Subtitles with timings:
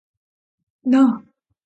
[0.83, 1.23] なあ